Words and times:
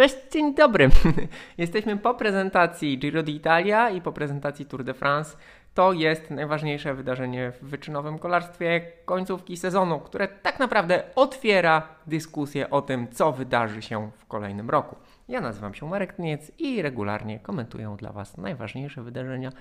Cześć, 0.00 0.16
dzień 0.32 0.54
dobry. 0.54 0.88
Jesteśmy 1.58 1.96
po 1.96 2.14
prezentacji 2.14 2.98
Giro 2.98 3.22
d'Italia 3.22 3.90
i 3.90 4.00
po 4.00 4.12
prezentacji 4.12 4.66
Tour 4.66 4.84
de 4.84 4.94
France. 4.94 5.36
To 5.74 5.92
jest 5.92 6.30
najważniejsze 6.30 6.94
wydarzenie 6.94 7.50
w 7.50 7.64
wyczynowym 7.64 8.18
kolarstwie 8.18 8.92
końcówki 9.04 9.56
sezonu, 9.56 10.00
które 10.00 10.28
tak 10.28 10.58
naprawdę 10.58 11.02
otwiera 11.14 11.88
dyskusję 12.06 12.70
o 12.70 12.82
tym, 12.82 13.08
co 13.10 13.32
wydarzy 13.32 13.82
się 13.82 14.10
w 14.16 14.26
kolejnym 14.26 14.70
roku. 14.70 14.96
Ja 15.28 15.40
nazywam 15.40 15.74
się 15.74 15.88
Marek 15.88 16.18
Niec 16.18 16.52
i 16.58 16.82
regularnie 16.82 17.38
komentuję 17.38 17.96
dla 17.98 18.12
Was 18.12 18.36
najważniejsze 18.36 19.02
wydarzenia 19.02 19.52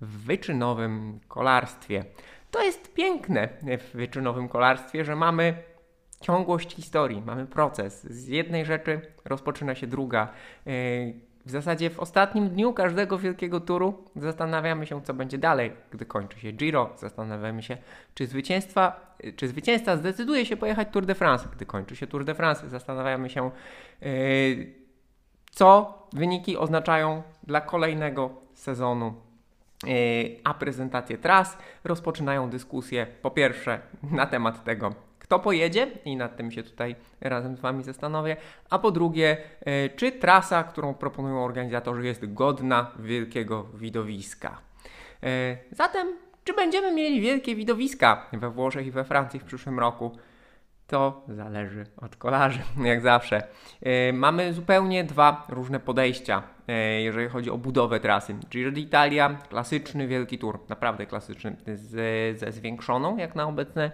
w 0.00 0.24
wyczynowym 0.26 1.20
kolarstwie. 1.28 2.04
To 2.50 2.62
jest 2.62 2.94
piękne 2.94 3.48
w 3.78 3.96
wyczynowym 3.96 4.48
kolarstwie, 4.48 5.04
że 5.04 5.16
mamy 5.16 5.54
ciągłość 6.22 6.74
historii, 6.74 7.22
mamy 7.26 7.46
proces. 7.46 8.04
Z 8.04 8.28
jednej 8.28 8.64
rzeczy 8.64 9.00
rozpoczyna 9.24 9.74
się 9.74 9.86
druga. 9.86 10.28
Yy, 10.66 10.72
w 11.46 11.50
zasadzie 11.50 11.90
w 11.90 12.00
ostatnim 12.00 12.48
dniu 12.48 12.72
każdego 12.72 13.18
wielkiego 13.18 13.60
turu 13.60 14.04
zastanawiamy 14.16 14.86
się, 14.86 15.02
co 15.02 15.14
będzie 15.14 15.38
dalej, 15.38 15.72
gdy 15.90 16.06
kończy 16.06 16.40
się 16.40 16.52
Giro. 16.52 16.90
Zastanawiamy 16.96 17.62
się, 17.62 17.76
czy, 18.14 18.26
zwycięstwa, 18.26 19.16
czy 19.36 19.48
zwycięzca 19.48 19.96
zdecyduje 19.96 20.46
się 20.46 20.56
pojechać 20.56 20.88
Tour 20.92 21.06
de 21.06 21.14
France. 21.14 21.48
Gdy 21.56 21.66
kończy 21.66 21.96
się 21.96 22.06
Tour 22.06 22.24
de 22.24 22.34
France, 22.34 22.68
zastanawiamy 22.68 23.30
się, 23.30 23.50
yy, 24.00 24.72
co 25.50 25.98
wyniki 26.12 26.56
oznaczają 26.56 27.22
dla 27.42 27.60
kolejnego 27.60 28.30
sezonu 28.54 29.14
yy, 29.84 29.92
a 30.44 30.54
prezentacje 30.54 31.18
tras 31.18 31.58
rozpoczynają 31.84 32.50
dyskusję 32.50 33.06
po 33.22 33.30
pierwsze 33.30 33.80
na 34.02 34.26
temat 34.26 34.64
tego, 34.64 34.94
kto 35.32 35.38
pojedzie 35.38 35.86
i 36.04 36.16
nad 36.16 36.36
tym 36.36 36.50
się 36.50 36.62
tutaj 36.62 36.96
razem 37.20 37.56
z 37.56 37.60
Wami 37.60 37.84
zastanowię, 37.84 38.36
a 38.70 38.78
po 38.78 38.90
drugie, 38.90 39.36
e, 39.60 39.88
czy 39.88 40.12
trasa, 40.12 40.64
którą 40.64 40.94
proponują 40.94 41.44
organizatorzy 41.44 42.06
jest 42.06 42.32
godna 42.34 42.90
wielkiego 42.98 43.64
widowiska. 43.74 44.58
E, 45.22 45.56
zatem, 45.70 46.08
czy 46.44 46.54
będziemy 46.54 46.92
mieli 46.92 47.20
wielkie 47.20 47.54
widowiska 47.54 48.26
we 48.32 48.50
Włoszech 48.50 48.86
i 48.86 48.90
we 48.90 49.04
Francji 49.04 49.40
w 49.40 49.44
przyszłym 49.44 49.78
roku? 49.78 50.18
To 50.86 51.22
zależy 51.28 51.86
od 51.96 52.16
kolarzy, 52.16 52.60
jak 52.84 53.00
zawsze. 53.00 53.42
E, 53.82 54.12
mamy 54.12 54.52
zupełnie 54.52 55.04
dwa 55.04 55.46
różne 55.48 55.80
podejścia, 55.80 56.42
jeżeli 56.98 57.28
chodzi 57.28 57.50
o 57.50 57.58
budowę 57.58 58.00
trasy. 58.00 58.34
Giro 58.50 58.70
d'Italia, 58.70 59.36
klasyczny 59.48 60.06
wielki 60.06 60.38
tour, 60.38 60.58
naprawdę 60.68 61.06
klasyczny, 61.06 61.56
ze 62.34 62.52
zwiększoną 62.52 63.16
jak 63.16 63.34
na 63.34 63.48
obecne 63.48 63.90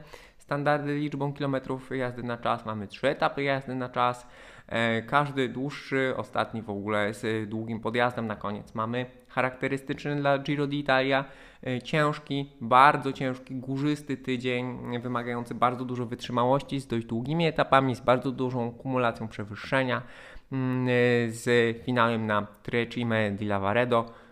standardy 0.49 0.95
liczbą 0.95 1.33
kilometrów 1.33 1.91
jazdy 1.91 2.23
na 2.23 2.37
czas. 2.37 2.67
Mamy 2.67 2.87
trzy 2.89 3.09
etapy 3.09 3.43
jazdy 3.43 3.75
na 3.75 3.89
czas. 3.89 4.27
E, 4.67 5.03
każdy 5.03 5.49
dłuższy, 5.49 6.15
ostatni 6.17 6.63
w 6.63 6.71
ogóle 6.71 7.15
z 7.15 7.49
długim 7.49 7.81
podjazdem 7.81 8.27
na 8.27 8.37
koniec. 8.37 8.75
Mamy 8.75 9.07
charakterystyczny 9.29 10.17
dla 10.17 10.39
Giro 10.39 10.67
d'Italia 10.67 11.25
e, 11.67 11.83
ciężki, 11.83 12.53
bardzo 12.61 13.13
ciężki, 13.13 13.55
górzysty 13.55 14.17
tydzień, 14.17 14.79
wymagający 15.01 15.55
bardzo 15.55 15.85
dużo 15.85 16.07
wytrzymałości, 16.07 16.81
z 16.81 16.87
dość 16.87 17.07
długimi 17.07 17.47
etapami, 17.47 17.95
z 17.95 18.01
bardzo 18.01 18.33
dużą 18.33 18.73
kumulacją 18.73 19.29
przewyższenia, 19.29 20.03
mm, 20.53 20.89
e, 20.89 20.91
z 21.31 21.77
finałem 21.85 22.27
na 22.27 22.47
Trecime 22.63 23.31
di 23.31 23.45
Lavaredo 23.45 24.28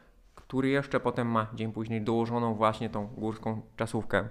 który 0.46 0.68
jeszcze 0.68 1.00
potem 1.00 1.28
ma 1.28 1.46
dzień 1.54 1.72
później 1.72 2.02
dołożoną 2.02 2.54
właśnie 2.54 2.90
tą 2.90 3.06
górską 3.06 3.62
czasówkę. 3.76 4.28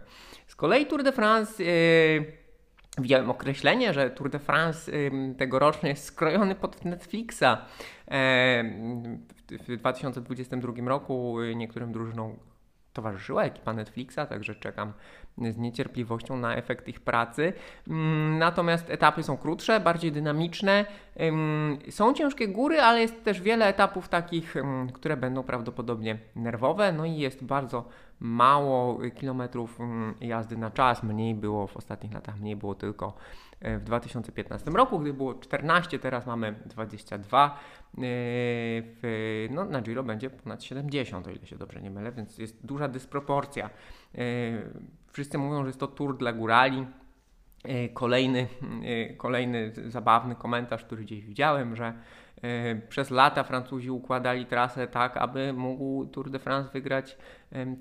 Z 0.47 0.55
kolei 0.55 0.85
Tour 0.85 1.03
de 1.03 1.11
France 1.11 1.63
yy, 1.63 2.25
widziałem 2.97 3.29
określenie, 3.29 3.93
że 3.93 4.09
Tour 4.09 4.29
de 4.29 4.39
France 4.39 4.91
yy, 4.91 5.35
tegoroczny 5.37 5.89
jest 5.89 6.03
skrojony 6.03 6.55
pod 6.55 6.85
Netflixa. 6.85 7.43
Yy, 7.43 8.17
w 9.59 9.77
2022 9.77 10.73
roku 10.85 11.37
niektórym 11.55 11.91
drużynom 11.91 12.35
towarzyszyła 12.93 13.43
ekipa 13.43 13.73
Netflixa, 13.73 14.19
także 14.29 14.55
czekam 14.55 14.93
z 15.37 15.57
niecierpliwością 15.57 16.37
na 16.37 16.55
efekt 16.55 16.87
ich 16.87 16.99
pracy. 16.99 17.53
Mm, 17.87 18.37
natomiast 18.37 18.89
etapy 18.89 19.23
są 19.23 19.37
krótsze, 19.37 19.79
bardziej 19.79 20.11
dynamiczne. 20.11 20.85
Są 21.89 22.13
ciężkie 22.13 22.47
góry, 22.47 22.81
ale 22.81 23.01
jest 23.01 23.23
też 23.23 23.41
wiele 23.41 23.65
etapów 23.67 24.09
takich, 24.09 24.55
które 24.93 25.17
będą 25.17 25.43
prawdopodobnie 25.43 26.17
nerwowe. 26.35 26.91
No 26.91 27.05
i 27.05 27.17
jest 27.17 27.43
bardzo 27.43 27.85
mało 28.19 28.99
kilometrów 29.15 29.79
jazdy 30.21 30.57
na 30.57 30.71
czas. 30.71 31.03
Mniej 31.03 31.35
było 31.35 31.67
w 31.67 31.77
ostatnich 31.77 32.13
latach, 32.13 32.39
mniej 32.39 32.55
było 32.55 32.75
tylko 32.75 33.13
e, 33.59 33.77
w 33.77 33.83
2015 33.83 34.71
roku, 34.71 34.99
gdy 34.99 35.13
było 35.13 35.33
14, 35.33 35.99
teraz 35.99 36.25
mamy 36.25 36.55
22. 36.65 37.45
E, 37.45 37.51
w, 37.97 39.47
no, 39.51 39.65
na 39.65 39.81
Giro 39.81 40.03
będzie 40.03 40.29
ponad 40.29 40.63
70, 40.63 41.27
o 41.27 41.29
ile 41.29 41.45
się 41.45 41.57
dobrze 41.57 41.81
nie 41.81 41.91
mylę, 41.91 42.11
więc 42.11 42.37
jest 42.37 42.65
duża 42.65 42.87
dysproporcja. 42.87 43.69
E, 45.15 45.17
wszyscy 45.17 45.37
mówią, 45.37 45.61
że 45.61 45.67
jest 45.67 45.79
to 45.79 45.87
tour 45.87 46.17
dla 46.17 46.33
górali. 46.33 46.87
Kolejny, 47.93 48.47
kolejny 49.17 49.71
zabawny 49.87 50.35
komentarz, 50.35 50.83
który 50.83 51.03
gdzieś 51.03 51.25
widziałem, 51.25 51.75
że 51.75 51.93
przez 52.89 53.11
lata 53.11 53.43
Francuzi 53.43 53.91
układali 53.91 54.45
trasę 54.45 54.87
tak, 54.87 55.17
aby 55.17 55.53
mógł 55.53 56.05
Tour 56.05 56.29
de 56.29 56.39
France 56.39 56.69
wygrać 56.73 57.17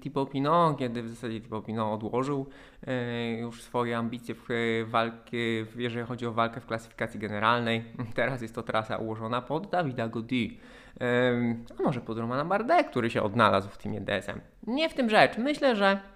Thibaut 0.00 0.31
Pinot, 0.31 0.78
kiedy 0.78 1.03
w 1.03 1.09
zasadzie 1.09 1.41
Thibaut 1.41 1.67
Pinot 1.67 1.94
odłożył 1.94 2.47
już 3.41 3.62
swoje 3.62 3.99
ambicje 3.99 4.34
w 4.34 4.49
walki, 4.87 5.37
jeżeli 5.77 6.06
chodzi 6.06 6.27
o 6.27 6.33
walkę 6.33 6.61
w 6.61 6.67
klasyfikacji 6.67 7.21
generalnej. 7.21 7.84
Teraz 8.15 8.43
jest 8.43 8.55
to 8.55 8.62
trasa 8.62 8.97
ułożona 8.97 9.43
pod 9.43 9.71
Davida 9.71 10.09
Gody. 10.09 10.49
A 11.78 11.83
może 11.83 12.00
pod 12.00 12.19
Romana 12.19 12.44
Bardet, 12.44 12.87
który 12.89 13.11
się 13.11 13.23
odnalazł 13.23 13.69
w 13.69 13.78
teamie 13.78 14.00
DSM. 14.00 14.41
Nie 14.67 14.89
w 14.89 14.94
tym 14.94 15.11
rzecz. 15.11 15.39
Myślę, 15.39 15.77
że 15.77 15.87
e, 15.87 16.13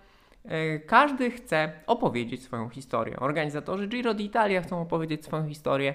każdy 0.86 1.30
chce 1.30 1.72
opowiedzieć 1.86 2.42
swoją 2.42 2.68
historię. 2.68 3.16
Organizatorzy 3.20 3.86
Giro 3.86 4.14
d'Italia 4.14 4.62
chcą 4.62 4.80
opowiedzieć 4.80 5.24
swoją 5.24 5.48
historię. 5.48 5.94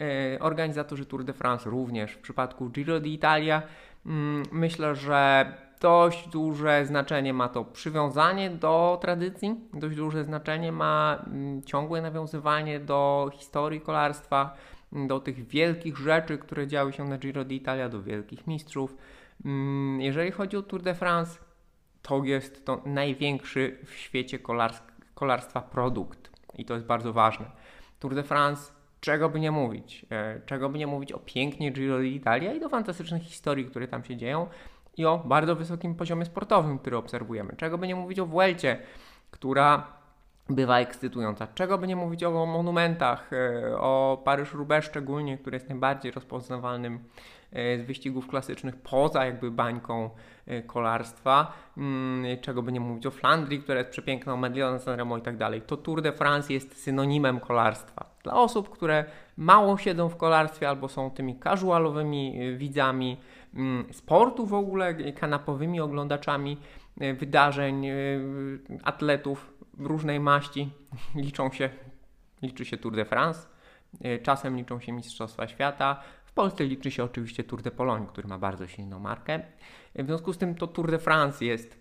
E, 0.00 0.38
organizatorzy 0.40 1.06
Tour 1.06 1.24
de 1.24 1.32
France 1.32 1.70
również. 1.70 2.12
W 2.12 2.18
przypadku 2.18 2.70
Giro 2.70 3.00
d'Italia 3.00 3.62
mm, 4.06 4.42
myślę, 4.52 4.94
że 4.94 5.52
dość 5.80 6.28
duże 6.28 6.86
znaczenie 6.86 7.34
ma 7.34 7.48
to 7.48 7.64
przywiązanie 7.64 8.50
do 8.50 8.98
tradycji, 9.02 9.56
dość 9.74 9.96
duże 9.96 10.24
znaczenie 10.24 10.72
ma 10.72 11.24
mm, 11.26 11.62
ciągłe 11.62 12.02
nawiązywanie 12.02 12.80
do 12.80 13.30
historii 13.32 13.80
kolarstwa, 13.80 14.56
do 14.92 15.20
tych 15.20 15.46
wielkich 15.48 15.96
rzeczy, 15.96 16.38
które 16.38 16.66
działy 16.66 16.92
się 16.92 17.04
na 17.04 17.18
Giro 17.18 17.44
d'Italia, 17.44 17.88
do 17.88 18.02
wielkich 18.02 18.46
mistrzów. 18.46 18.96
Mm, 19.44 20.00
jeżeli 20.00 20.30
chodzi 20.30 20.56
o 20.56 20.62
Tour 20.62 20.82
de 20.82 20.94
France, 20.94 21.38
to 22.02 22.24
jest 22.24 22.64
to 22.64 22.82
największy 22.86 23.78
w 23.84 23.94
świecie 23.94 24.38
kolarstwa 25.14 25.62
produkt 25.62 26.30
i 26.54 26.64
to 26.64 26.74
jest 26.74 26.86
bardzo 26.86 27.12
ważne. 27.12 27.46
Tour 27.98 28.14
de 28.14 28.22
France 28.22 28.78
czego 29.00 29.28
by 29.28 29.40
nie 29.40 29.50
mówić, 29.50 30.06
e, 30.10 30.40
czego 30.46 30.68
by 30.68 30.78
nie 30.78 30.86
mówić 30.86 31.12
o 31.12 31.18
pięknie 31.18 31.70
Giro 31.70 31.98
d'Italia 31.98 32.52
i 32.52 32.60
do 32.60 32.68
fantastycznych 32.68 33.22
historii, 33.22 33.64
które 33.64 33.88
tam 33.88 34.04
się 34.04 34.16
dzieją 34.16 34.46
i 34.96 35.06
o 35.06 35.18
bardzo 35.18 35.56
wysokim 35.56 35.94
poziomie 35.94 36.24
sportowym, 36.24 36.78
który 36.78 36.96
obserwujemy. 36.96 37.56
Czego 37.56 37.78
by 37.78 37.86
nie 37.86 37.96
mówić 37.96 38.18
o 38.18 38.26
Vuelcie, 38.26 38.78
która 39.30 39.86
bywa 40.48 40.78
ekscytująca. 40.78 41.46
Czego 41.54 41.78
by 41.78 41.86
nie 41.86 41.96
mówić 41.96 42.24
o 42.24 42.46
monumentach, 42.46 43.30
e, 43.32 43.78
o 43.78 44.22
Paryż-Roubaix 44.24 44.84
szczególnie, 44.86 45.38
który 45.38 45.56
jest 45.56 45.68
najbardziej 45.68 46.12
rozpoznawalnym 46.12 46.98
z 47.52 47.86
wyścigów 47.86 48.26
klasycznych 48.26 48.76
poza 48.76 49.24
jakby 49.24 49.50
bańką 49.50 50.10
kolarstwa, 50.66 51.52
mm, 51.76 52.40
czego 52.40 52.62
by 52.62 52.72
nie 52.72 52.80
mówić 52.80 53.06
o 53.06 53.10
Flandrii, 53.10 53.62
która 53.62 53.78
jest 53.78 53.90
przepiękną, 53.90 54.36
Mediolan 54.36 54.80
Sanremo 54.80 55.18
i 55.18 55.22
tak 55.22 55.36
dalej. 55.36 55.62
To 55.62 55.76
Tour 55.76 56.02
de 56.02 56.12
France 56.12 56.52
jest 56.52 56.82
synonimem 56.82 57.40
kolarstwa. 57.40 58.04
Dla 58.22 58.34
osób, 58.34 58.70
które 58.70 59.04
mało 59.36 59.78
siedzą 59.78 60.08
w 60.08 60.16
kolarstwie 60.16 60.68
albo 60.68 60.88
są 60.88 61.10
tymi 61.10 61.38
casualowymi 61.38 62.42
y, 62.42 62.56
widzami 62.56 63.16
mm, 63.54 63.92
sportu 63.92 64.46
w 64.46 64.54
ogóle, 64.54 64.94
kanapowymi 64.94 65.80
oglądaczami 65.80 66.56
wydarzeń, 67.18 67.86
atletów 68.82 69.54
różnej 69.78 70.20
maści, 70.20 70.70
liczą 71.14 71.50
się, 71.50 71.70
liczy 72.42 72.64
się 72.64 72.76
Tour 72.76 72.96
de 72.96 73.04
France, 73.04 73.48
czasem 74.22 74.56
liczą 74.56 74.80
się 74.80 74.92
Mistrzostwa 74.92 75.48
Świata, 75.48 76.02
Polsce 76.38 76.64
liczy 76.64 76.90
się 76.90 77.04
oczywiście 77.04 77.44
Tour 77.44 77.62
de 77.62 77.70
Pologne, 77.70 78.06
który 78.06 78.28
ma 78.28 78.38
bardzo 78.38 78.66
silną 78.66 78.98
markę. 78.98 79.40
W 79.94 80.06
związku 80.06 80.32
z 80.32 80.38
tym 80.38 80.54
to 80.54 80.66
Tour 80.66 80.90
de 80.90 80.98
France 80.98 81.44
jest 81.44 81.76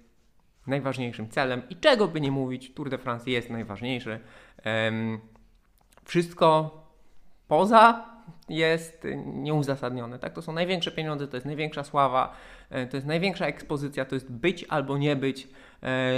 najważniejszym 0.68 1.30
celem 1.30 1.62
i 1.70 1.76
czego 1.76 2.08
by 2.08 2.22
nie 2.22 2.32
mówić, 2.32 2.74
Tour 2.74 2.90
de 2.90 2.98
France 2.98 3.30
jest 3.30 3.50
najważniejszy. 3.50 4.20
Wszystko 6.04 6.72
poza 7.48 8.06
jest 8.50 9.08
nieuzasadnione. 9.26 10.20
Tak? 10.20 10.34
To 10.34 10.42
są 10.42 10.54
największe 10.54 10.92
pieniądze, 10.92 11.28
to 11.28 11.38
jest 11.38 11.46
największa 11.46 11.84
sława, 11.84 12.36
e, 12.70 12.88
to 12.88 12.98
jest 12.98 13.08
największa 13.08 13.46
ekspozycja, 13.46 14.06
to 14.06 14.16
jest 14.16 14.32
być 14.32 14.66
albo 14.70 14.98
nie 14.98 15.16
być 15.16 15.48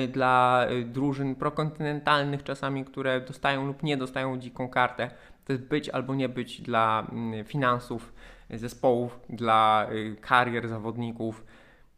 dla 0.07 0.65
e, 0.65 0.81
drużyn 0.83 1.35
prokontynentalnych 1.35 2.43
czasami, 2.43 2.85
które 2.85 3.21
dostają 3.21 3.67
lub 3.67 3.83
nie 3.83 3.97
dostają 3.97 4.39
dziką 4.39 4.69
kartę. 4.69 5.11
To 5.45 5.53
jest 5.53 5.65
być 5.65 5.89
albo 5.89 6.15
nie 6.15 6.29
być 6.29 6.61
dla 6.61 7.07
mm, 7.11 7.45
finansów 7.45 8.13
zespołów, 8.49 9.19
dla 9.29 9.87
y, 9.91 10.15
karier 10.21 10.67
zawodników. 10.67 11.45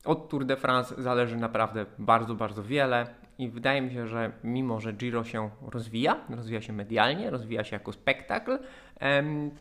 Od 0.05 0.29
Tour 0.29 0.45
de 0.45 0.57
France 0.57 0.95
zależy 0.97 1.37
naprawdę 1.37 1.85
bardzo, 1.99 2.35
bardzo 2.35 2.63
wiele 2.63 3.07
i 3.37 3.49
wydaje 3.49 3.81
mi 3.81 3.93
się, 3.93 4.07
że 4.07 4.31
mimo, 4.43 4.79
że 4.79 4.93
Giro 4.93 5.23
się 5.23 5.49
rozwija, 5.67 6.17
rozwija 6.29 6.61
się 6.61 6.73
medialnie, 6.73 7.29
rozwija 7.29 7.63
się 7.63 7.75
jako 7.75 7.93
spektakl, 7.93 8.59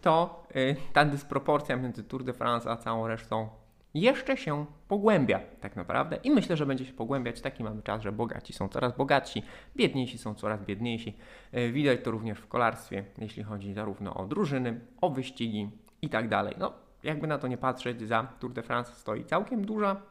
to 0.00 0.46
ta 0.93 1.05
dysproporcja 1.05 1.76
między 1.76 2.05
Tour 2.05 2.25
de 2.25 2.32
France 2.32 2.70
a 2.70 2.76
całą 2.76 3.06
resztą 3.06 3.49
jeszcze 3.94 4.37
się 4.37 4.66
pogłębia 4.88 5.40
tak 5.60 5.76
naprawdę 5.76 6.16
i 6.16 6.31
myślę, 6.31 6.56
że 6.56 6.66
będzie 6.66 6.84
się 6.87 6.92
pogłębiać. 6.92 7.40
Taki 7.40 7.64
mamy 7.64 7.82
czas, 7.82 8.02
że 8.02 8.12
bogaci 8.12 8.52
są 8.52 8.69
coraz 8.69 8.96
bogatsi, 8.96 9.42
biedniejsi 9.76 10.19
są 10.19 10.34
coraz 10.34 10.64
biedniejsi. 10.64 11.16
Y, 11.54 11.72
widać 11.72 12.00
to 12.04 12.10
również 12.10 12.38
w 12.38 12.48
kolarstwie, 12.48 13.04
jeśli 13.19 13.42
chodzi 13.42 13.72
zarówno 13.75 14.14
o 14.14 14.26
drużyny, 14.26 14.81
o 15.00 15.10
wyścigi 15.10 15.70
i 16.02 16.08
tak 16.08 16.28
dalej. 16.28 16.54
No, 16.58 16.72
jakby 17.02 17.26
na 17.26 17.38
to 17.38 17.48
nie 17.48 17.58
patrzeć, 17.58 18.02
za 18.02 18.22
Tour 18.40 18.52
de 18.52 18.62
France 18.62 18.92
stoi 18.92 19.25
całkiem 19.25 19.64
duża 19.64 20.02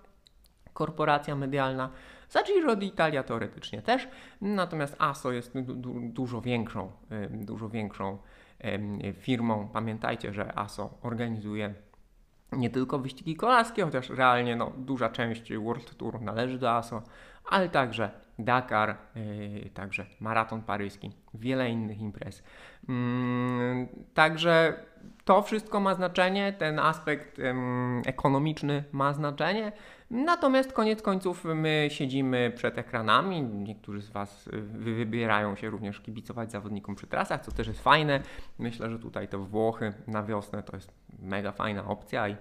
korporacja 0.74 1.36
medialna, 1.36 1.90
za 2.30 2.44
Giro 2.44 2.76
d'Italia 2.76 3.24
teoretycznie 3.24 3.82
też, 3.82 4.08
natomiast 4.42 4.96
ASO 5.00 5.32
jest 5.32 5.60
du 5.60 5.76
du 5.76 6.00
dużo 6.00 6.42
większą, 6.42 6.92
dużo 7.32 7.70
większą 7.70 8.18
firmą. 9.14 9.70
Pamiętajcie, 9.74 10.34
że 10.34 10.58
ASO 10.58 10.98
organizuje 11.02 11.74
nie 12.52 12.70
tylko 12.70 13.00
wyścigi 13.00 13.36
kolarskie, 13.36 13.84
chociaż 13.86 14.10
realnie 14.10 14.56
no, 14.56 14.72
duża 14.78 15.10
część 15.10 15.54
World 15.54 15.98
Tour 15.98 16.22
należy 16.22 16.60
do 16.60 16.72
ASO, 16.72 17.02
ale 17.50 17.70
także 17.70 18.12
Dakar, 18.40 18.98
yy, 19.16 19.70
także 19.70 20.06
maraton 20.20 20.62
paryski, 20.62 21.12
wiele 21.34 21.70
innych 21.70 22.00
imprez. 22.00 22.44
Yy, 22.88 22.94
także 24.14 24.84
to 25.26 25.42
wszystko 25.42 25.80
ma 25.80 25.96
znaczenie, 25.96 26.54
ten 26.54 26.80
aspekt 26.80 27.38
yy, 27.38 27.46
ekonomiczny 28.06 28.84
ma 28.92 29.14
znaczenie. 29.14 29.72
Natomiast 30.12 30.74
koniec 30.74 31.02
końców 31.02 31.46
my 31.46 31.88
siedzimy 31.92 32.52
przed 32.56 32.78
ekranami. 32.78 33.42
Niektórzy 33.42 34.02
z 34.02 34.10
Was 34.10 34.48
y, 34.48 34.62
wybierają 34.62 35.56
się 35.56 35.70
również 35.70 36.00
kibicować 36.00 36.52
zawodnikom 36.52 36.96
przy 36.96 37.08
trasach, 37.08 37.42
co 37.42 37.52
też 37.52 37.68
jest 37.68 37.84
fajne. 37.84 38.22
Myślę, 38.60 38.90
że 38.90 39.00
tutaj 39.00 39.28
te 39.28 39.38
Włochy 39.38 39.94
na 40.08 40.24
wiosnę 40.24 40.64
to 40.64 40.76
jest 40.76 40.92
mega 41.20 41.52
fajna 41.52 41.86
opcja 41.86 42.30
i 42.30 42.36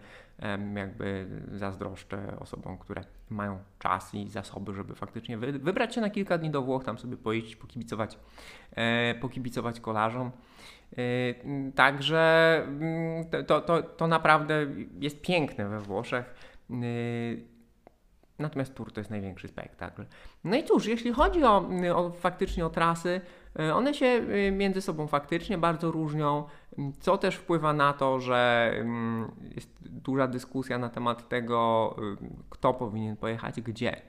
jakby 0.75 1.27
zazdroszczę 1.53 2.37
osobom, 2.41 2.79
które 2.79 3.05
mają 3.31 3.59
czas 3.79 4.15
i 4.15 4.29
zasoby, 4.29 4.75
żeby 4.75 4.95
faktycznie 4.95 5.39
wybrać 5.39 5.95
się 5.95 6.01
na 6.01 6.11
kilka 6.11 6.39
dni 6.39 6.51
do 6.51 6.63
Włoch, 6.63 6.85
tam 6.85 6.99
sobie 6.99 7.17
pojeździć, 7.17 7.57
pokibicować, 7.57 8.19
e, 8.77 9.15
pokibicować 9.15 9.81
kolarzom. 9.81 10.31
E, 10.93 11.01
także 11.75 12.55
mm, 12.67 13.25
to, 13.47 13.61
to, 13.61 13.83
to 13.83 14.07
naprawdę 14.07 14.67
jest 15.01 15.23
piękne 15.23 15.69
we 15.69 15.81
Włoszech. 15.81 16.35
E, 16.71 16.75
Natomiast 18.39 18.75
Tour 18.75 18.93
to 18.93 19.01
jest 19.01 19.11
największy 19.11 19.49
spektakl. 19.49 20.05
No 20.45 20.57
i 20.57 20.65
cóż, 20.65 20.87
jeśli 20.87 21.13
chodzi 21.13 21.45
o, 21.45 21.69
o, 21.95 22.11
faktycznie 22.11 22.67
o 22.67 22.71
trasy, 22.71 23.21
e, 23.59 23.75
one 23.75 23.95
się 23.95 24.07
e, 24.07 24.51
między 24.51 24.81
sobą 24.83 25.07
faktycznie 25.07 25.59
bardzo 25.59 25.91
różnią, 25.91 26.45
co 27.01 27.19
też 27.19 27.37
wpływa 27.37 27.73
na 27.73 27.93
to, 27.93 28.21
że 28.21 28.71
mm, 28.75 29.31
jest 29.55 29.89
duża 29.89 30.27
dyskusja 30.27 30.79
na 30.79 30.89
temat 30.89 31.29
tego, 31.29 31.97
e, 31.99 32.27
kto 32.51 32.75
powinien 32.75 33.17
pojechać 33.17 33.61
gdzie. 33.61 34.03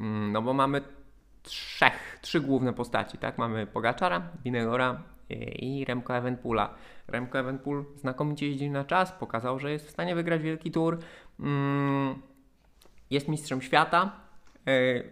Mm, 0.00 0.32
no 0.32 0.42
bo 0.42 0.52
mamy 0.52 0.80
trzech, 1.42 2.18
trzy 2.20 2.40
główne 2.40 2.72
postaci, 2.72 3.18
tak? 3.18 3.38
Mamy 3.38 3.66
Pogaczara, 3.66 4.22
Winegora 4.44 5.02
i 5.58 5.84
Remco 5.84 6.16
Evenpoola. 6.16 6.74
Remco 7.08 7.38
Evenpool 7.38 7.84
znakomicie 7.96 8.46
jeździ 8.46 8.70
na 8.70 8.84
czas, 8.84 9.12
pokazał, 9.12 9.58
że 9.58 9.72
jest 9.72 9.86
w 9.86 9.90
stanie 9.90 10.14
wygrać 10.14 10.42
wielki 10.42 10.70
tour. 10.70 10.98
Mm, 11.40 12.14
jest 13.12 13.28
mistrzem 13.28 13.62
świata 13.62 14.12
e, 14.66 15.02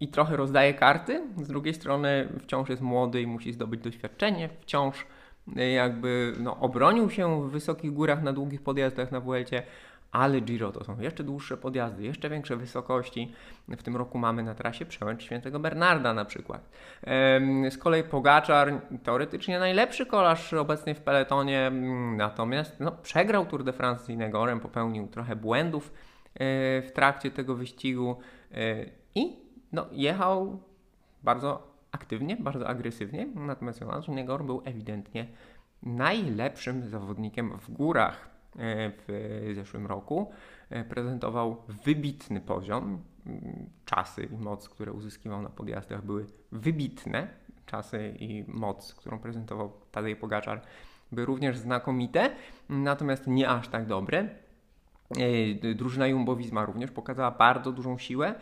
i 0.00 0.08
trochę 0.08 0.36
rozdaje 0.36 0.74
karty. 0.74 1.22
Z 1.42 1.48
drugiej 1.48 1.74
strony 1.74 2.28
wciąż 2.42 2.68
jest 2.68 2.82
młody 2.82 3.22
i 3.22 3.26
musi 3.26 3.52
zdobyć 3.52 3.80
doświadczenie, 3.80 4.48
wciąż 4.60 5.06
e, 5.56 5.70
jakby 5.70 6.32
no, 6.40 6.56
obronił 6.60 7.10
się 7.10 7.48
w 7.48 7.50
wysokich 7.50 7.92
górach 7.92 8.22
na 8.22 8.32
długich 8.32 8.62
podjazdach 8.62 9.12
na 9.12 9.20
Vuelcie, 9.20 9.62
ale 10.12 10.40
Giro 10.40 10.72
to 10.72 10.84
są 10.84 11.00
jeszcze 11.00 11.24
dłuższe 11.24 11.56
podjazdy, 11.56 12.02
jeszcze 12.02 12.30
większe 12.30 12.56
wysokości. 12.56 13.32
W 13.68 13.82
tym 13.82 13.96
roku 13.96 14.18
mamy 14.18 14.42
na 14.42 14.54
trasie 14.54 14.86
przełęcz 14.86 15.22
Świętego 15.22 15.60
Bernarda 15.60 16.14
na 16.14 16.24
przykład. 16.24 16.70
Z 17.70 17.78
kolei 17.78 18.02
Pogaczar, 18.02 18.80
teoretycznie 19.02 19.58
najlepszy 19.58 20.06
kolarz 20.06 20.52
obecnie 20.52 20.94
w 20.94 21.00
peletonie, 21.00 21.70
natomiast 22.16 22.80
no, 22.80 22.92
przegrał 22.92 23.46
Tour 23.46 23.64
de 23.64 23.72
France 23.72 24.04
z 24.04 24.08
Inegorem, 24.08 24.60
popełnił 24.60 25.08
trochę 25.08 25.36
błędów 25.36 25.92
w 26.40 26.90
trakcie 26.94 27.30
tego 27.30 27.54
wyścigu 27.54 28.16
e, 28.52 28.84
i 29.14 29.36
no, 29.72 29.86
jechał 29.92 30.60
bardzo 31.22 31.74
aktywnie, 31.92 32.36
bardzo 32.36 32.68
agresywnie, 32.68 33.26
natomiast 33.34 33.80
Jonas 33.80 34.08
Negor 34.08 34.44
był 34.44 34.62
ewidentnie 34.64 35.26
najlepszym 35.82 36.88
zawodnikiem 36.88 37.58
w 37.58 37.70
górach 37.70 38.28
e, 38.56 38.92
w 39.08 39.52
zeszłym 39.54 39.86
roku. 39.86 40.30
Prezentował 40.88 41.56
wybitny 41.68 42.40
poziom. 42.40 43.02
Czasy 43.84 44.24
i 44.24 44.36
moc, 44.36 44.68
które 44.68 44.92
uzyskiwał 44.92 45.42
na 45.42 45.48
podjazdach 45.48 46.04
były 46.04 46.26
wybitne. 46.52 47.28
Czasy 47.66 48.14
i 48.18 48.44
moc, 48.48 48.94
którą 48.94 49.18
prezentował 49.18 49.72
Tadej 49.92 50.16
Pogaczar 50.16 50.62
były 51.12 51.26
również 51.26 51.58
znakomite, 51.58 52.30
natomiast 52.68 53.26
nie 53.26 53.48
aż 53.48 53.68
tak 53.68 53.86
dobre. 53.86 54.28
E, 55.18 55.74
drużyna 55.74 56.06
Jumbo-Visma 56.06 56.66
również 56.66 56.90
pokazała 56.90 57.30
bardzo 57.30 57.72
dużą 57.72 57.98
siłę. 57.98 58.34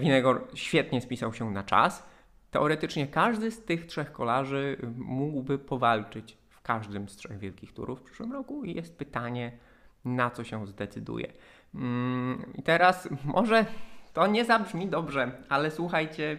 Winegor 0.00 0.48
świetnie 0.54 1.00
spisał 1.00 1.32
się 1.32 1.50
na 1.50 1.62
czas. 1.62 2.06
Teoretycznie 2.50 3.06
każdy 3.06 3.50
z 3.50 3.64
tych 3.64 3.86
trzech 3.86 4.12
kolarzy 4.12 4.76
mógłby 4.96 5.58
powalczyć 5.58 6.38
w 6.48 6.62
każdym 6.62 7.08
z 7.08 7.16
trzech 7.16 7.38
wielkich 7.38 7.72
turów 7.72 8.00
w 8.00 8.02
przyszłym 8.02 8.32
roku 8.32 8.64
i 8.64 8.74
jest 8.74 8.98
pytanie, 8.98 9.52
na 10.04 10.30
co 10.30 10.44
się 10.44 10.66
zdecyduje. 10.66 11.32
Mm, 11.74 12.52
I 12.54 12.62
teraz 12.62 13.08
może 13.24 13.66
to 14.12 14.26
nie 14.26 14.44
zabrzmi 14.44 14.86
dobrze, 14.86 15.32
ale 15.48 15.70
słuchajcie, 15.70 16.38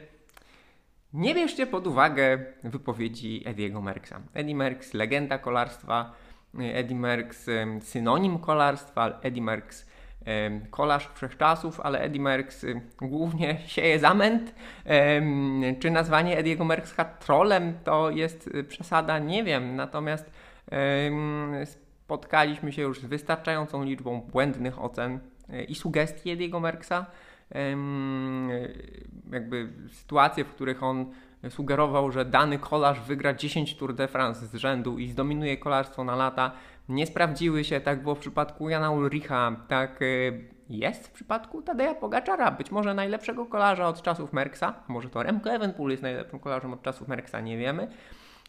nie 1.13 1.35
bierzcie 1.35 1.67
pod 1.67 1.87
uwagę 1.87 2.45
wypowiedzi 2.63 3.43
Ediego 3.45 3.81
Merksa. 3.81 4.21
Eddie 4.33 4.55
Merks, 4.55 4.93
legenda 4.93 5.37
kolarstwa, 5.37 6.13
Eddie 6.59 6.95
Merckx 6.95 7.49
synonim 7.81 8.39
kolarstwa, 8.39 9.19
Eddie 9.21 9.41
Merckx 9.41 9.93
kolarz 10.71 11.09
wszechczasów, 11.15 11.79
ale 11.79 11.99
Eddie 11.99 12.21
Merckx 12.21 12.65
głównie 13.01 13.57
sieje 13.67 13.99
zamęt. 13.99 14.55
Czy 15.79 15.91
nazwanie 15.91 16.37
Ediego 16.37 16.65
Merckxa 16.65 17.05
trolem 17.19 17.73
to 17.83 18.09
jest 18.09 18.47
y, 18.47 18.63
przesada? 18.63 19.19
Nie 19.19 19.43
wiem. 19.43 19.75
Natomiast 19.75 20.31
spotkaliśmy 22.03 22.71
się 22.71 22.81
już 22.81 22.99
z 22.99 23.05
wystarczającą 23.05 23.83
liczbą 23.83 24.21
błędnych 24.21 24.81
ocen 24.81 25.19
y, 25.49 25.63
i 25.63 25.75
sugestii 25.75 26.31
Ediego 26.31 26.59
Merckxa. 26.59 27.05
Jakby 29.31 29.69
sytuacje, 29.91 30.43
w 30.43 30.49
których 30.49 30.83
on 30.83 31.11
sugerował, 31.49 32.11
że 32.11 32.25
dany 32.25 32.59
kolarz 32.59 33.01
wygra 33.01 33.33
10 33.33 33.75
Tour 33.75 33.95
de 33.95 34.07
France 34.07 34.47
z 34.47 34.55
rzędu 34.55 34.97
i 34.97 35.09
zdominuje 35.09 35.57
kolarstwo 35.57 36.03
na 36.03 36.15
lata, 36.15 36.51
nie 36.89 37.07
sprawdziły 37.07 37.63
się. 37.63 37.81
Tak 37.81 38.03
było 38.03 38.15
w 38.15 38.19
przypadku 38.19 38.69
Jana 38.69 38.91
Ulricha, 38.91 39.55
tak 39.67 40.01
e, 40.01 40.05
jest 40.69 41.07
w 41.07 41.11
przypadku 41.11 41.61
Tadeja 41.61 41.95
Pogaczara, 41.95 42.51
być 42.51 42.71
może 42.71 42.93
najlepszego 42.93 43.45
kolarza 43.45 43.87
od 43.87 44.01
czasów 44.01 44.33
Merksa, 44.33 44.73
może 44.87 45.09
to 45.09 45.23
Remco 45.23 45.51
Evenpool 45.53 45.91
jest 45.91 46.03
najlepszym 46.03 46.39
kolarzem 46.39 46.73
od 46.73 46.81
czasów 46.83 47.07
Merksa, 47.07 47.41
nie 47.41 47.57
wiemy. 47.57 47.87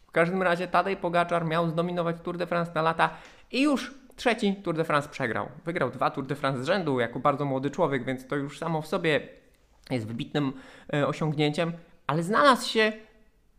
W 0.07 0.11
każdym 0.11 0.43
razie 0.43 0.67
Tadej 0.67 0.97
Pogaczar 0.97 1.45
miał 1.45 1.69
zdominować 1.69 2.15
Tour 2.23 2.37
de 2.37 2.47
France 2.47 2.71
na 2.75 2.81
lata 2.81 3.09
i 3.51 3.61
już 3.61 3.93
trzeci 4.15 4.55
Tour 4.55 4.75
de 4.75 4.83
France 4.83 5.09
przegrał. 5.09 5.47
Wygrał 5.65 5.89
dwa 5.89 6.09
Tour 6.09 6.25
de 6.25 6.35
France 6.35 6.63
z 6.63 6.67
rzędu 6.67 6.99
jako 6.99 7.19
bardzo 7.19 7.45
młody 7.45 7.69
człowiek, 7.69 8.05
więc 8.05 8.27
to 8.27 8.35
już 8.35 8.59
samo 8.59 8.81
w 8.81 8.87
sobie 8.87 9.27
jest 9.89 10.07
wybitnym 10.07 10.53
e, 10.93 11.07
osiągnięciem 11.07 11.71
ale 12.07 12.23
znalazł 12.23 12.69
się 12.69 12.93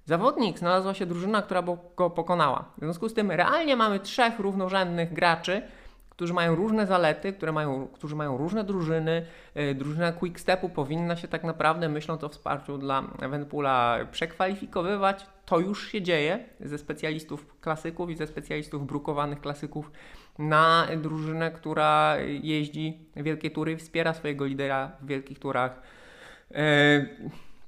zawodnik, 0.05 0.59
znalazła 0.59 0.95
się 0.95 1.07
drużyna, 1.07 1.43
która 1.43 1.63
go 1.97 2.11
pokonała. 2.11 2.65
W 2.79 2.81
związku 2.81 3.09
z 3.09 3.15
tym 3.15 3.31
realnie 3.31 3.77
mamy 3.77 4.01
trzech 4.01 4.39
równorzędnych 4.39 5.13
graczy, 5.13 5.63
którzy 6.11 6.35
mają 6.35 6.55
różne 6.55 6.87
zalety, 6.87 7.33
które 7.33 7.53
mają, 7.53 7.89
którzy 7.89 8.17
mają 8.17 8.37
różne 8.37 8.65
drużyny. 8.65 9.27
E, 9.55 9.75
drużyna 9.75 10.13
Quickstepu 10.13 10.69
powinna 10.69 11.17
się 11.17 11.29
tak 11.29 11.45
naprawdę, 11.45 11.89
myśląc 11.89 12.25
o 12.25 12.29
wsparciu 12.29 12.79
dla 12.79 13.03
Evenpoola, 13.21 13.99
przekwalifikowywać. 14.11 15.27
To 15.47 15.59
już 15.59 15.89
się 15.89 16.03
dzieje 16.03 16.45
ze 16.61 16.79
specjalistów 16.79 17.61
klasyków 17.61 18.11
i 18.11 18.17
ze 18.17 18.27
specjalistów 18.27 18.87
brukowanych 18.87 19.41
klasyków 19.41 19.91
na 20.39 20.87
drużynę, 20.97 21.51
która 21.51 22.17
jeździ 22.43 22.99
wielkie 23.17 23.51
tury 23.51 23.73
i 23.73 23.77
wspiera 23.77 24.15
swojego 24.15 24.45
lidera 24.45 24.93
w 25.01 25.07
wielkich 25.07 25.39
turach. 25.39 25.83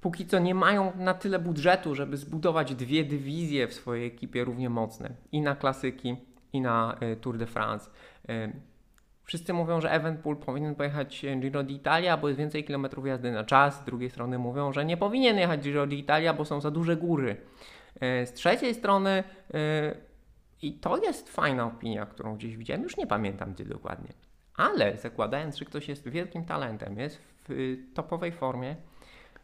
Póki 0.01 0.27
co 0.27 0.39
nie 0.39 0.55
mają 0.55 0.93
na 0.97 1.15
tyle 1.15 1.39
budżetu, 1.39 1.95
żeby 1.95 2.17
zbudować 2.17 2.75
dwie 2.75 3.05
dywizje 3.05 3.69
w 3.69 3.75
swojej 3.75 4.07
ekipie 4.07 4.45
równie 4.45 4.71
mocne 4.71 5.11
i 5.33 5.41
na 5.41 5.57
klasyki, 5.57 6.17
i 6.53 6.61
na 6.61 6.99
Tour 7.21 7.39
de 7.39 7.47
France. 7.47 7.91
Wszyscy 9.25 9.53
mówią, 9.53 9.81
że 9.81 9.91
Evenpool 9.91 10.37
powinien 10.37 10.75
pojechać 10.75 11.27
Giro 11.41 11.65
d'Italia, 11.65 12.21
bo 12.21 12.29
jest 12.29 12.39
więcej 12.39 12.65
kilometrów 12.65 13.07
jazdy 13.07 13.33
na 13.33 13.45
czas. 13.45 13.81
Z 13.81 13.85
drugiej 13.85 14.11
strony 14.11 14.39
mówią, 14.39 14.73
że 14.73 14.85
nie 14.85 14.97
powinien 14.97 15.39
jechać 15.39 15.61
Giro 15.61 15.87
d'Italia, 15.87 16.37
bo 16.37 16.45
są 16.45 16.61
za 16.61 16.71
duże 16.71 16.97
góry. 16.97 17.37
Z 18.01 18.33
trzeciej 18.33 18.75
strony, 18.75 19.25
i 20.63 20.73
to 20.73 20.97
jest 20.97 21.29
fajna 21.29 21.67
opinia, 21.67 22.07
którą 22.07 22.37
gdzieś 22.37 22.57
widziałem, 22.57 22.83
już 22.83 22.97
nie 22.97 23.07
pamiętam 23.07 23.53
gdzie 23.53 23.65
dokładnie, 23.65 24.13
ale 24.57 24.97
zakładając, 24.97 25.57
że 25.57 25.65
ktoś 25.65 25.89
jest 25.89 26.09
wielkim 26.09 26.45
talentem, 26.45 26.99
jest 26.99 27.19
w 27.49 27.77
topowej 27.95 28.33
formie, 28.33 28.77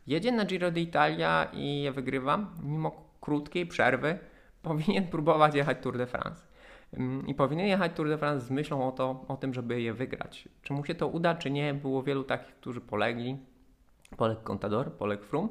jedzie 0.07 0.33
na 0.33 0.45
Giro 0.45 0.71
d'Italia 0.71 1.47
i 1.53 1.83
je 1.83 1.93
wygrywa, 1.93 2.39
mimo 2.63 2.93
krótkiej 3.21 3.67
przerwy, 3.67 4.19
powinien 4.63 5.09
próbować 5.09 5.55
jechać 5.55 5.79
Tour 5.83 5.99
de 5.99 6.07
France. 6.07 6.47
Mm, 6.93 7.27
I 7.27 7.35
powinien 7.35 7.67
jechać 7.67 7.93
Tour 7.93 8.09
de 8.09 8.19
France 8.19 8.47
z 8.47 8.51
myślą 8.51 8.89
o, 8.89 8.93
to, 8.93 9.25
o 9.29 9.37
tym, 9.37 9.55
żeby 9.55 9.81
je 9.81 9.93
wygrać. 9.93 10.49
Czy 10.63 10.73
mu 10.73 10.85
się 10.85 10.95
to 10.95 11.09
uda, 11.09 11.35
czy 11.35 11.51
nie? 11.51 11.75
Było 11.75 12.03
wielu 12.03 12.25
takich, 12.25 12.55
którzy 12.55 12.81
polegli. 12.81 13.39
Poległ 14.17 14.43
Contador, 14.43 14.93
poległ 14.93 15.25
Froome, 15.25 15.49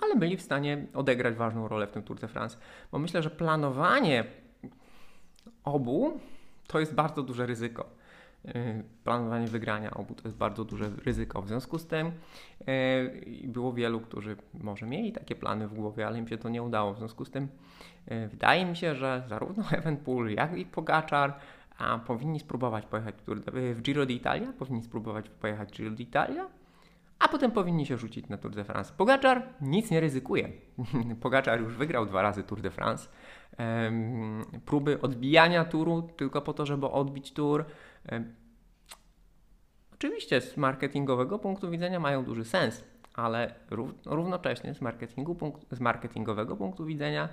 ale 0.00 0.16
byli 0.16 0.36
w 0.36 0.42
stanie 0.42 0.86
odegrać 0.94 1.34
ważną 1.34 1.68
rolę 1.68 1.86
w 1.86 1.90
tym 1.90 2.02
Tour 2.02 2.18
de 2.18 2.28
France. 2.28 2.58
Bo 2.92 2.98
myślę, 2.98 3.22
że 3.22 3.30
planowanie 3.30 4.24
obu 5.64 6.20
to 6.66 6.80
jest 6.80 6.94
bardzo 6.94 7.22
duże 7.22 7.46
ryzyko. 7.46 7.97
Y, 8.44 8.84
planowanie 9.04 9.46
wygrania 9.46 9.90
obu 9.90 10.14
to 10.14 10.28
jest 10.28 10.36
bardzo 10.36 10.64
duże 10.64 10.90
ryzyko. 11.04 11.42
W 11.42 11.48
związku 11.48 11.78
z 11.78 11.86
tym 11.86 12.06
y, 12.06 13.48
było 13.48 13.72
wielu, 13.72 14.00
którzy 14.00 14.36
może 14.54 14.86
mieli 14.86 15.12
takie 15.12 15.34
plany 15.34 15.68
w 15.68 15.74
głowie, 15.74 16.06
ale 16.06 16.18
im 16.18 16.28
się 16.28 16.38
to 16.38 16.48
nie 16.48 16.62
udało. 16.62 16.94
W 16.94 16.98
związku 16.98 17.24
z 17.24 17.30
tym 17.30 17.48
y, 18.12 18.28
wydaje 18.28 18.66
mi 18.66 18.76
się, 18.76 18.94
że 18.94 19.24
zarówno 19.28 19.64
Evenpool, 19.78 20.30
jak 20.30 20.58
i 20.58 20.64
Pogaczar 20.64 21.38
powinni 22.06 22.40
spróbować 22.40 22.86
pojechać 22.86 23.14
w 23.46 23.82
Giro 23.82 24.04
d'Italia, 24.06 24.52
powinni 24.52 24.82
spróbować 24.82 25.28
pojechać 25.28 25.72
Giro 25.72 25.90
d'Italia, 25.90 26.44
a 27.18 27.28
potem 27.28 27.50
powinni 27.50 27.86
się 27.86 27.98
rzucić 27.98 28.28
na 28.28 28.36
Tour 28.36 28.54
de 28.54 28.64
France. 28.64 28.92
Pogaczar 28.96 29.42
nic 29.60 29.90
nie 29.90 30.00
ryzykuje. 30.00 30.48
Pogaczar 31.22 31.60
już 31.60 31.76
wygrał 31.76 32.06
dwa 32.06 32.22
razy 32.22 32.44
Tour 32.44 32.60
de 32.60 32.70
France. 32.70 33.08
próby 34.64 35.00
odbijania 35.00 35.64
turu 35.64 36.02
tylko 36.02 36.42
po 36.42 36.52
to, 36.52 36.66
żeby 36.66 36.86
odbić 36.86 37.32
tour 37.32 37.64
Oczywiście 39.98 40.40
z 40.40 40.56
marketingowego 40.56 41.38
punktu 41.38 41.70
widzenia 41.70 42.00
mają 42.00 42.24
duży 42.24 42.44
sens, 42.44 42.84
ale 43.14 43.54
równocześnie 44.06 44.74
z, 44.74 44.80
marketingu, 44.80 45.36
z 45.70 45.80
marketingowego 45.80 46.56
punktu 46.56 46.84
widzenia, 46.84 47.28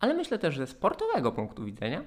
ale 0.00 0.14
myślę 0.14 0.38
też 0.38 0.58
ze 0.58 0.66
sportowego 0.66 1.32
punktu 1.32 1.64
widzenia, 1.64 2.02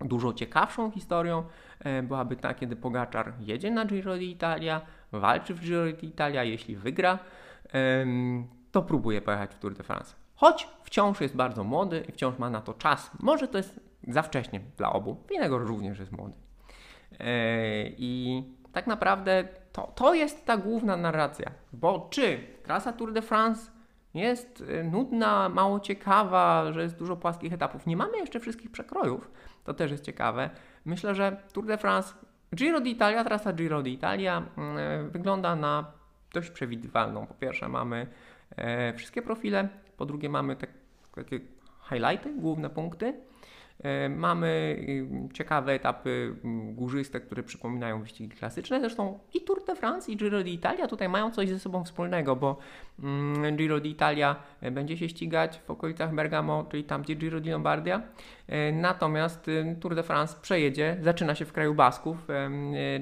dużo 0.00 0.32
ciekawszą 0.32 0.90
historią 0.90 1.44
e, 1.80 2.02
byłaby 2.02 2.36
ta, 2.36 2.54
kiedy 2.54 2.76
Pogaczar 2.76 3.32
jedzie 3.40 3.70
na 3.70 3.84
Giro 3.84 4.14
d'Italia, 4.14 4.80
walczy 5.12 5.54
w 5.54 5.60
Giro 5.60 5.82
d'Italia, 5.82 6.40
jeśli 6.44 6.76
wygra, 6.76 7.18
to 8.72 8.82
próbuje 8.82 9.22
pojechać 9.22 9.50
w 9.54 9.58
Tour 9.58 9.74
de 9.74 9.82
France. 9.82 10.14
Choć 10.34 10.68
wciąż 10.82 11.20
jest 11.20 11.36
bardzo 11.36 11.64
młody 11.64 12.04
i 12.08 12.12
wciąż 12.12 12.38
ma 12.38 12.50
na 12.50 12.60
to 12.60 12.74
czas. 12.74 13.10
Może 13.20 13.48
to 13.48 13.58
jest 13.58 13.80
za 14.08 14.22
wcześnie 14.22 14.60
dla 14.76 14.92
obu. 14.92 15.16
Winnego 15.30 15.58
również 15.58 15.98
jest 15.98 16.12
młody. 16.12 16.34
E, 17.20 17.26
I 17.88 18.42
tak 18.72 18.86
naprawdę 18.86 19.48
to, 19.72 19.92
to 19.94 20.14
jest 20.14 20.46
ta 20.46 20.56
główna 20.56 20.96
narracja. 20.96 21.50
Bo 21.72 22.06
czy 22.10 22.38
trasa 22.62 22.92
Tour 22.92 23.12
de 23.12 23.22
France 23.22 23.70
jest 24.14 24.64
e, 24.68 24.84
nudna, 24.84 25.48
mało 25.48 25.80
ciekawa, 25.80 26.72
że 26.72 26.82
jest 26.82 26.96
dużo 26.96 27.16
płaskich 27.16 27.52
etapów. 27.52 27.86
Nie 27.86 27.96
mamy 27.96 28.18
jeszcze 28.18 28.40
wszystkich 28.40 28.70
przekrojów, 28.70 29.30
to 29.64 29.74
też 29.74 29.90
jest 29.90 30.04
ciekawe. 30.04 30.50
Myślę, 30.84 31.14
że 31.14 31.36
Tour 31.52 31.66
de 31.66 31.78
France, 31.78 32.14
Giro 32.54 32.80
d'Italia, 32.80 33.24
trasa 33.24 33.52
Giro 33.52 33.82
d'Italia 33.82 34.42
mm, 34.56 34.78
e, 34.78 35.10
wygląda 35.10 35.56
na 35.56 35.92
dość 36.34 36.50
przewidywalną. 36.50 37.26
Po 37.26 37.34
pierwsze 37.34 37.68
mamy 37.68 38.06
e, 38.56 38.94
wszystkie 38.94 39.22
profile, 39.22 39.68
po 39.96 40.06
drugie 40.06 40.28
mamy 40.28 40.56
tak, 40.56 40.70
takie 41.14 41.40
highlighty, 41.88 42.34
główne 42.34 42.70
punkty. 42.70 43.14
E, 43.84 44.08
mamy 44.08 44.76
y, 45.28 45.34
ciekawe 45.34 45.72
etapy 45.72 46.34
mm, 46.44 46.74
górzyste, 46.74 47.20
które 47.20 47.42
przypominają 47.42 48.02
wyścigi 48.02 48.36
klasyczne. 48.36 48.80
Zresztą 48.80 49.18
i 49.34 49.40
Tour 49.40 49.64
de 49.64 49.76
France, 49.76 50.12
i 50.12 50.16
Giro 50.16 50.42
d'Italia 50.42 50.88
tutaj 50.88 51.08
mają 51.08 51.30
coś 51.30 51.48
ze 51.48 51.58
sobą 51.58 51.84
wspólnego, 51.84 52.36
bo 52.36 52.58
mm, 53.02 53.56
Giro 53.56 53.80
d'Italia 53.80 54.36
e, 54.60 54.70
będzie 54.70 54.96
się 54.96 55.08
ścigać 55.08 55.60
w 55.66 55.70
okolicach 55.70 56.14
Bergamo, 56.14 56.64
czyli 56.70 56.84
tam, 56.84 57.02
gdzie 57.02 57.14
Giro 57.14 57.40
di 57.40 57.50
Lombardia. 57.50 58.02
E, 58.48 58.72
natomiast 58.72 59.48
y, 59.48 59.76
Tour 59.80 59.94
de 59.94 60.02
France 60.02 60.36
przejedzie, 60.42 60.96
zaczyna 61.00 61.34
się 61.34 61.44
w 61.44 61.52
kraju 61.52 61.74
Basków. 61.74 62.28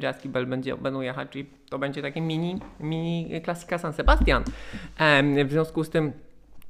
Jaski 0.03 0.29
Bell 0.29 0.47
będzie, 0.47 0.77
będą 0.77 1.01
jechać, 1.01 1.29
czyli 1.31 1.47
to 1.71 1.79
będzie 1.79 2.03
takie 2.03 2.21
mini, 2.21 2.59
mini 2.81 3.41
klasika 3.43 3.79
San 3.79 3.93
Sebastian. 3.93 4.45
W 5.45 5.51
związku 5.51 5.85
z 5.85 5.91
tym 5.91 6.13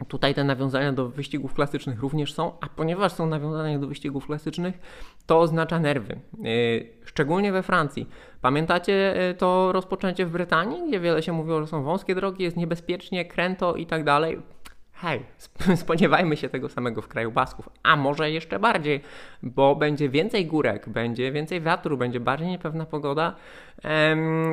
Tutaj 0.08 0.34
te 0.34 0.44
nawiązania 0.44 0.92
do 0.92 1.08
wyścigów 1.08 1.54
klasycznych 1.54 2.00
również 2.00 2.34
są, 2.34 2.52
a 2.60 2.68
ponieważ 2.68 3.12
są 3.12 3.26
nawiązania 3.26 3.78
do 3.78 3.86
wyścigów 3.86 4.26
klasycznych, 4.26 4.78
to 5.26 5.40
oznacza 5.40 5.80
nerwy. 5.80 6.20
Yy, 6.38 6.88
szczególnie 7.04 7.52
we 7.52 7.62
Francji. 7.62 8.08
Pamiętacie 8.40 9.14
yy, 9.28 9.34
to 9.34 9.72
rozpoczęcie 9.72 10.26
w 10.26 10.30
Brytanii, 10.30 10.88
gdzie 10.88 11.00
wiele 11.00 11.22
się 11.22 11.32
mówiło, 11.32 11.60
że 11.60 11.66
są 11.66 11.82
wąskie 11.82 12.14
drogi, 12.14 12.44
jest 12.44 12.56
niebezpiecznie, 12.56 13.24
kręto 13.24 13.74
i 13.74 13.86
tak 13.86 14.04
dalej 14.04 14.42
hej, 14.96 15.20
spodziewajmy 15.76 16.36
się 16.36 16.48
tego 16.48 16.68
samego 16.68 17.02
w 17.02 17.08
kraju 17.08 17.32
Basków, 17.32 17.68
a 17.82 17.96
może 17.96 18.30
jeszcze 18.30 18.58
bardziej, 18.58 19.00
bo 19.42 19.76
będzie 19.76 20.08
więcej 20.08 20.46
górek, 20.46 20.88
będzie 20.88 21.32
więcej 21.32 21.60
wiatru, 21.60 21.96
będzie 21.96 22.20
bardziej 22.20 22.48
niepewna 22.48 22.86
pogoda. 22.86 23.34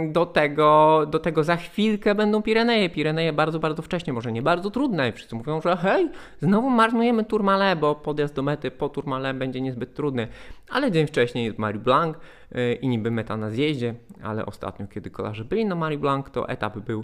Do 0.07 0.25
tego, 0.25 1.01
do 1.09 1.19
tego 1.19 1.43
za 1.43 1.55
chwilkę 1.55 2.15
będą 2.15 2.41
Pireneje. 2.41 2.89
Pireneje 2.89 3.33
bardzo, 3.33 3.59
bardzo 3.59 3.81
wcześnie, 3.81 4.13
może 4.13 4.31
nie 4.31 4.41
bardzo 4.41 4.71
trudne. 4.71 5.11
Wszyscy 5.11 5.35
mówią, 5.35 5.61
że 5.61 5.77
hej, 5.77 6.09
znowu 6.41 6.69
marnujemy 6.69 7.25
Tourmalet, 7.25 7.79
bo 7.79 7.95
podjazd 7.95 8.35
do 8.35 8.43
mety 8.43 8.71
po 8.71 8.89
Tourmalet 8.89 9.37
będzie 9.37 9.61
niezbyt 9.61 9.93
trudny. 9.93 10.27
Ale 10.69 10.91
dzień 10.91 11.07
wcześniej 11.07 11.45
jest 11.45 11.57
Marie 11.57 11.81
Blanc 11.81 12.17
y, 12.55 12.73
i 12.73 12.87
niby 12.87 13.11
meta 13.11 13.37
na 13.37 13.49
zjeździe, 13.49 13.95
ale 14.23 14.45
ostatnio, 14.45 14.87
kiedy 14.87 15.09
kolarze 15.09 15.45
byli 15.45 15.65
na 15.65 15.75
Marie 15.75 15.97
Blanc, 15.97 16.29
to 16.29 16.49
etap 16.49 16.77
był 16.77 17.03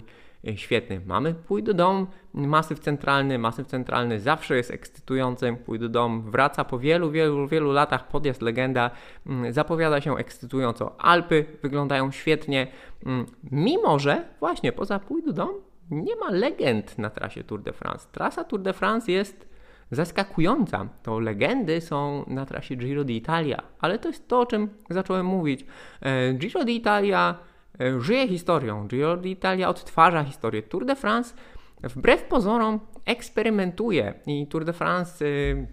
świetny. 0.56 1.00
Mamy 1.06 1.34
Pój 1.34 1.62
do 1.62 1.74
dom, 1.74 2.06
masyw 2.34 2.78
centralny, 2.78 3.38
masyw 3.38 3.66
centralny 3.66 4.20
zawsze 4.20 4.56
jest 4.56 4.70
ekscytujący. 4.70 5.56
Pój 5.66 5.78
do 5.78 5.88
dom 5.88 6.30
wraca 6.30 6.64
po 6.64 6.78
wielu, 6.78 7.10
wielu, 7.10 7.48
wielu 7.48 7.72
latach, 7.72 8.08
podjazd 8.08 8.42
legenda, 8.42 8.90
mm, 9.26 9.52
zapowiada 9.52 10.00
się 10.00 10.16
ekscytująco. 10.16 11.00
Alpy 11.00 11.44
wyglądają 11.62 12.10
świetnie, 12.10 12.66
mm, 13.06 13.26
mimo 13.50 13.98
że 13.98 14.24
właśnie 14.40 14.72
poza 14.72 14.98
Pój 14.98 15.22
do 15.22 15.32
dom 15.32 15.50
nie 15.90 16.16
ma 16.16 16.30
legend 16.30 16.98
na 16.98 17.10
trasie 17.10 17.44
Tour 17.44 17.62
de 17.62 17.72
France. 17.72 18.08
Trasa 18.12 18.44
Tour 18.44 18.62
de 18.62 18.72
France 18.72 19.12
jest 19.12 19.48
zaskakująca. 19.90 20.88
To 21.02 21.20
legendy 21.20 21.80
są 21.80 22.24
na 22.26 22.46
trasie 22.46 22.76
Giro 22.76 23.04
d'Italia, 23.04 23.62
ale 23.80 23.98
to 23.98 24.08
jest 24.08 24.28
to, 24.28 24.40
o 24.40 24.46
czym 24.46 24.68
zacząłem 24.90 25.26
mówić. 25.26 25.66
E, 26.02 26.32
Giro 26.32 26.64
d'Italia 26.64 27.34
E, 27.34 27.49
żyje 27.98 28.28
historią. 28.28 28.88
Giro 28.88 29.16
d'Italia 29.16 29.68
odtwarza 29.68 30.24
historię. 30.24 30.62
Tour 30.62 30.84
de 30.84 30.96
France 30.96 31.34
wbrew 31.82 32.22
pozorom 32.22 32.80
eksperymentuje 33.04 34.14
i 34.26 34.46
Tour 34.46 34.64
de 34.64 34.72
France 34.72 35.24
y, 35.24 35.66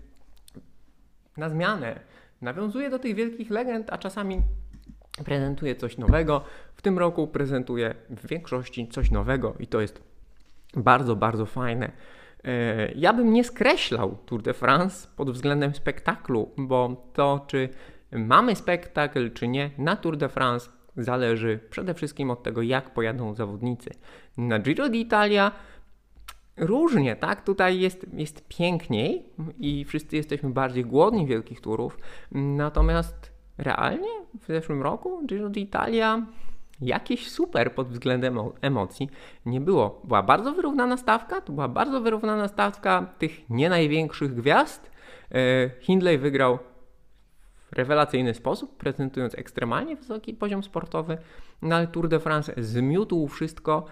na 1.37 1.49
zmianę 1.49 1.99
nawiązuje 2.41 2.89
do 2.89 2.99
tych 2.99 3.15
wielkich 3.15 3.49
legend, 3.49 3.93
a 3.93 3.97
czasami 3.97 4.41
prezentuje 5.25 5.75
coś 5.75 5.97
nowego. 5.97 6.43
W 6.75 6.81
tym 6.81 6.99
roku 6.99 7.27
prezentuje 7.27 7.95
w 8.09 8.27
większości 8.27 8.87
coś 8.87 9.11
nowego 9.11 9.53
i 9.59 9.67
to 9.67 9.81
jest 9.81 10.01
bardzo, 10.75 11.15
bardzo 11.15 11.45
fajne. 11.45 11.91
E, 12.43 12.91
ja 12.91 13.13
bym 13.13 13.33
nie 13.33 13.43
skreślał 13.43 14.17
Tour 14.25 14.41
de 14.41 14.53
France 14.53 15.07
pod 15.15 15.31
względem 15.31 15.75
spektaklu, 15.75 16.51
bo 16.57 17.09
to, 17.13 17.45
czy 17.47 17.69
mamy 18.11 18.55
spektakl, 18.55 19.31
czy 19.31 19.47
nie, 19.47 19.71
na 19.77 19.95
Tour 19.95 20.17
de 20.17 20.29
France 20.29 20.69
zależy 20.97 21.59
przede 21.69 21.93
wszystkim 21.93 22.31
od 22.31 22.43
tego, 22.43 22.61
jak 22.61 22.93
pojadą 22.93 23.35
zawodnicy. 23.35 23.89
Na 24.37 24.59
Giro 24.59 24.89
d'Italia 24.89 25.51
różnie, 26.57 27.15
tak? 27.15 27.43
Tutaj 27.43 27.79
jest, 27.79 28.05
jest 28.13 28.47
piękniej 28.47 29.25
i 29.59 29.85
wszyscy 29.85 30.15
jesteśmy 30.15 30.49
bardziej 30.49 30.85
głodni 30.85 31.25
wielkich 31.25 31.61
turów, 31.61 31.97
natomiast 32.31 33.31
realnie 33.57 34.09
w 34.41 34.47
zeszłym 34.47 34.81
roku 34.81 35.21
Giro 35.25 35.49
d'Italia 35.49 36.25
jakieś 36.81 37.31
super 37.31 37.75
pod 37.75 37.87
względem 37.87 38.39
emocji 38.61 39.09
nie 39.45 39.61
było. 39.61 40.01
Była 40.03 40.23
bardzo 40.23 40.53
wyrównana 40.53 40.97
stawka, 40.97 41.41
to 41.41 41.53
była 41.53 41.67
bardzo 41.67 42.01
wyrównana 42.01 42.47
stawka 42.47 43.13
tych 43.17 43.49
nie 43.49 43.69
największych 43.69 44.35
gwiazd. 44.35 44.91
E, 45.31 45.69
Hindley 45.79 46.17
wygrał 46.17 46.59
rewelacyjny 47.71 48.33
sposób, 48.33 48.77
prezentując 48.77 49.35
ekstremalnie 49.35 49.95
wysoki 49.95 50.33
poziom 50.33 50.63
sportowy, 50.63 51.17
no 51.61 51.75
ale 51.75 51.87
Tour 51.87 52.07
de 52.07 52.19
France 52.19 52.53
zmiótł 52.57 53.27
wszystko, 53.27 53.85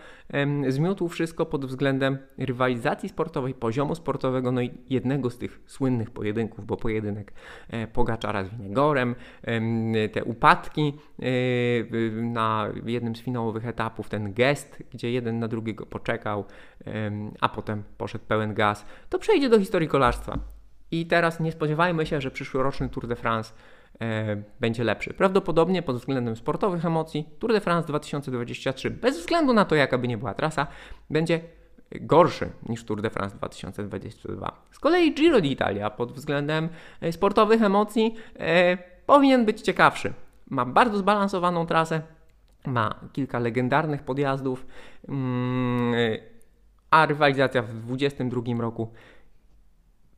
zmiótł 0.68 1.08
wszystko 1.08 1.46
pod 1.46 1.66
względem 1.66 2.18
rywalizacji 2.38 3.10
sportowej, 3.10 3.54
poziomu 3.54 3.96
sportowego, 3.96 4.52
no 4.52 4.62
i 4.62 4.72
jednego 4.90 5.30
z 5.30 5.38
tych 5.38 5.62
słynnych 5.66 6.12
pojedynków, 6.12 6.66
bo 6.66 6.78
pojedynek 6.78 7.34
e, 7.70 7.88
Pogaczara 7.88 8.44
z 8.44 8.50
Winegorem, 8.50 9.16
te 10.12 10.24
upadki 10.24 10.94
e, 11.20 11.26
na 12.22 12.70
jednym 12.86 13.16
z 13.16 13.22
finałowych 13.22 13.68
etapów, 13.68 14.10
ten 14.10 14.34
gest, 14.34 14.84
gdzie 14.92 15.12
jeden 15.12 15.40
na 15.40 15.48
drugiego 15.48 15.86
poczekał, 15.86 16.46
a 17.42 17.50
potem 17.50 17.84
poszedł 17.98 18.26
pełen 18.28 18.54
gaz, 18.54 18.86
to 19.10 19.20
przejdzie 19.20 19.50
do 19.50 19.60
historii 19.60 19.90
kolarstwa. 19.90 20.55
I 20.92 21.06
teraz 21.06 21.40
nie 21.40 21.52
spodziewajmy 21.52 22.06
się, 22.06 22.22
że 22.22 22.32
przyszłoroczny 22.32 22.90
Tour 22.90 23.08
de 23.08 23.16
France 23.16 23.54
e, 24.02 24.44
będzie 24.60 24.84
lepszy. 24.84 25.14
Prawdopodobnie 25.14 25.82
pod 25.82 25.98
względem 25.98 26.36
sportowych 26.36 26.86
emocji 26.86 27.30
Tour 27.40 27.54
de 27.54 27.62
France 27.62 27.88
2023, 27.88 28.92
bez 28.92 29.20
względu 29.20 29.54
na 29.54 29.66
to, 29.66 29.76
jaka 29.76 29.98
by 29.98 30.08
nie 30.08 30.18
była 30.18 30.34
trasa, 30.34 30.68
będzie 31.10 31.40
gorszy 32.02 32.50
niż 32.70 32.84
Tour 32.84 33.02
de 33.02 33.10
France 33.10 33.36
2022. 33.36 34.62
Z 34.72 34.80
kolei 34.80 35.14
Giro 35.14 35.40
d'Italia 35.40 35.90
pod 35.90 36.12
względem 36.12 36.70
e, 37.02 37.12
sportowych 37.12 37.62
emocji 37.62 38.16
e, 38.40 38.78
powinien 39.06 39.46
być 39.46 39.62
ciekawszy. 39.62 40.14
Ma 40.50 40.66
bardzo 40.66 40.98
zbalansowaną 40.98 41.66
trasę, 41.66 42.02
ma 42.66 42.96
kilka 43.14 43.40
legendarnych 43.40 44.04
podjazdów, 44.04 44.66
mm, 45.08 45.94
a 46.92 47.06
rywalizacja 47.06 47.62
w 47.62 47.74
2022 47.74 48.62
roku 48.62 48.92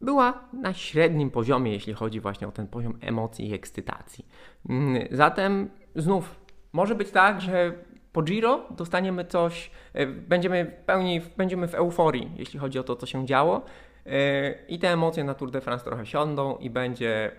była 0.02 0.50
na 0.54 0.74
średnim 0.74 1.32
poziomie, 1.32 1.72
jeśli 1.72 1.94
chodzi 1.94 2.20
właśnie 2.20 2.48
o 2.48 2.52
ten 2.52 2.68
poziom 2.68 2.98
emocji 3.02 3.50
i 3.50 3.54
ekscytacji. 3.54 4.26
Mm, 4.70 5.08
zatem 5.12 5.70
znów 5.96 6.40
może 6.74 6.96
być 6.96 7.12
tak, 7.12 7.42
że 7.42 7.74
po 8.12 8.22
Giro 8.22 8.66
dostaniemy 8.72 9.26
coś, 9.26 9.72
e, 9.94 10.08
będziemy 10.08 10.66
w 10.66 10.86
pełni, 10.86 11.22
będziemy 11.38 11.68
w 11.68 11.76
euforii, 11.76 12.32
jeśli 12.36 12.60
chodzi 12.60 12.80
o 12.80 12.84
to, 12.84 12.96
co 12.96 13.06
się 13.06 13.26
działo 13.26 13.62
e, 14.06 14.52
i 14.68 14.80
te 14.80 14.94
emocje 14.94 15.24
na 15.24 15.34
Tour 15.34 15.52
de 15.52 15.62
France 15.62 15.86
trochę 15.86 16.06
siądą 16.06 16.58
i 16.58 16.70
będzie 16.70 17.32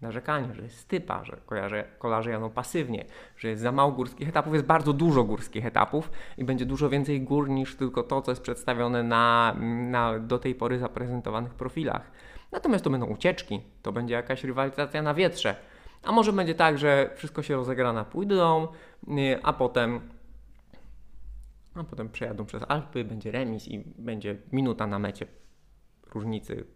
narzekanie, 0.00 0.54
że 0.54 0.62
jest 0.62 0.78
stypa, 0.78 1.24
że 1.24 1.36
kojarze, 1.46 1.84
kolarze 1.98 2.30
jadą 2.30 2.50
pasywnie, 2.50 3.04
że 3.36 3.48
jest 3.48 3.62
za 3.62 3.72
mało 3.72 3.92
górskich 3.92 4.28
etapów, 4.28 4.52
jest 4.52 4.66
bardzo 4.66 4.92
dużo 4.92 5.24
górskich 5.24 5.66
etapów 5.66 6.10
i 6.38 6.44
będzie 6.44 6.66
dużo 6.66 6.88
więcej 6.88 7.20
gór 7.20 7.48
niż 7.48 7.76
tylko 7.76 8.02
to, 8.02 8.22
co 8.22 8.30
jest 8.30 8.42
przedstawione 8.42 9.02
na, 9.02 9.56
na 9.90 10.18
do 10.18 10.38
tej 10.38 10.54
pory 10.54 10.78
zaprezentowanych 10.78 11.54
profilach. 11.54 12.10
Natomiast 12.52 12.84
to 12.84 12.90
będą 12.90 13.06
ucieczki, 13.06 13.60
to 13.82 13.92
będzie 13.92 14.14
jakaś 14.14 14.44
rywalizacja 14.44 15.02
na 15.02 15.14
wietrze. 15.14 15.56
A 16.02 16.12
może 16.12 16.32
będzie 16.32 16.54
tak, 16.54 16.78
że 16.78 17.10
wszystko 17.16 17.42
się 17.42 17.56
rozegra 17.56 17.92
na 17.92 18.04
pójdą, 18.04 18.68
y, 19.08 19.42
a 19.42 19.52
potem 19.52 20.00
a 21.74 21.84
potem 21.84 22.08
przejadą 22.08 22.44
przez 22.44 22.62
Alpy, 22.68 23.04
będzie 23.04 23.30
remis 23.30 23.68
i 23.68 23.84
będzie 23.98 24.36
minuta 24.52 24.86
na 24.86 24.98
mecie 24.98 25.26
różnicy 26.14 26.66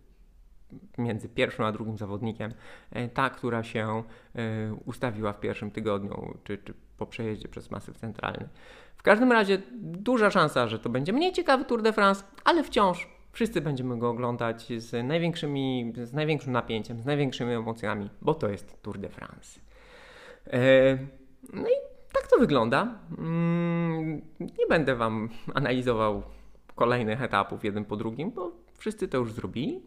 między 0.99 1.28
pierwszym 1.28 1.64
a 1.64 1.73
drugim 1.73 1.99
zawodnikiem, 1.99 2.54
e, 2.90 3.09
ta, 3.09 3.31
która 3.31 3.62
się 3.62 4.02
e, 4.35 4.75
ustawiła 4.85 5.33
w 5.33 5.40
pierwszym 5.40 5.71
tygodniu, 5.71 6.38
czy, 6.45 6.59
czy 6.59 6.75
po 6.99 7.07
przejeździe 7.07 7.49
przez 7.49 7.71
masyw 7.71 7.97
centralny. 7.97 8.49
W 8.97 9.02
każdym 9.02 9.33
razie 9.33 9.59
duża 9.83 10.31
szansa, 10.31 10.69
że 10.69 10.78
to 10.78 10.88
będzie 10.88 11.12
mniej 11.12 11.33
ciekawy 11.33 11.64
Tour 11.64 11.83
de 11.83 11.93
France, 11.93 12.25
ale 12.45 12.64
wciąż 12.64 13.09
wszyscy 13.33 13.61
będziemy 13.61 13.99
go 13.99 14.11
oglądać 14.11 14.73
z, 14.76 15.07
największymi, 15.07 15.93
z 16.02 16.12
największym 16.12 16.52
napięciem, 16.52 17.00
z 17.00 17.04
największymi 17.04 17.52
emocjami, 17.52 18.11
bo 18.23 18.35
to 18.35 18.49
jest 18.49 18.83
Tour 18.83 18.99
de 18.99 19.09
France. 19.09 19.61
E, 20.47 20.99
no 21.52 21.69
i 21.69 21.75
tak 22.12 22.26
to 22.26 22.38
wygląda. 22.38 22.99
Mm, 23.19 24.23
nie 24.40 24.66
będę 24.69 24.97
Wam 24.97 25.28
analizował 25.54 26.23
kolejnych 26.75 27.23
etapów 27.23 27.64
jeden 27.64 27.85
po 27.85 27.97
drugim, 27.97 28.31
bo 28.31 28.52
wszyscy 28.78 29.09
to 29.09 29.19
już 29.19 29.33
zrobili. 29.33 29.83